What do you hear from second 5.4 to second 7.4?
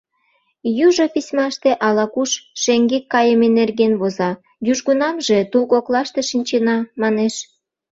тул коклаште шинчена, манеш.